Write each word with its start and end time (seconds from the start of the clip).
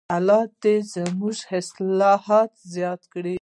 الله 0.15 0.41
دې 0.61 0.75
زموږ 0.93 1.37
حاصلات 1.49 2.51
زیات 2.73 3.01
کړي. 3.13 3.29